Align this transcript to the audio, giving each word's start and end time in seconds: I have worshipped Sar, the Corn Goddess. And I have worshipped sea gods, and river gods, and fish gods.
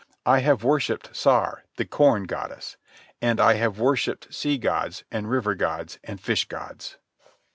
I 0.25 0.39
have 0.39 0.63
worshipped 0.63 1.15
Sar, 1.15 1.63
the 1.75 1.85
Corn 1.85 2.23
Goddess. 2.23 2.75
And 3.21 3.39
I 3.39 3.53
have 3.53 3.77
worshipped 3.77 4.33
sea 4.33 4.57
gods, 4.57 5.03
and 5.11 5.29
river 5.29 5.53
gods, 5.53 5.99
and 6.03 6.19
fish 6.19 6.47
gods. 6.47 6.97